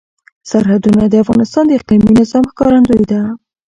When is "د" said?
1.07-1.13, 1.67-1.71